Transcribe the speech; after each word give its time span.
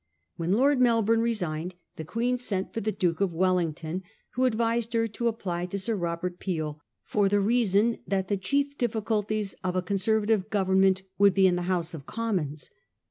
When 0.35 0.51
Lord 0.51 0.81
Mel 0.81 1.03
bourne 1.03 1.21
resigned, 1.21 1.75
the 1.95 2.03
Queen 2.03 2.39
sent 2.39 2.73
for 2.73 2.81
the 2.81 2.91
Duke 2.91 3.21
of 3.21 3.35
Wellington, 3.35 4.01
who 4.31 4.45
advised 4.45 4.93
her 4.93 5.07
to 5.07 5.27
apply 5.27 5.67
to 5.67 5.77
Sir 5.77 5.95
Robert 5.95 6.39
Peel, 6.39 6.81
for 7.03 7.29
the 7.29 7.39
reason 7.39 7.99
that 8.07 8.27
the 8.27 8.35
chief 8.35 8.75
difficulties 8.79 9.53
of 9.63 9.75
a 9.75 9.83
Conservative 9.83 10.49
Government 10.49 11.03
would 11.19 11.35
be 11.35 11.45
in 11.45 11.55
the 11.55 11.69
House 11.69 11.93
of 11.93 12.07
Commons. 12.07 12.71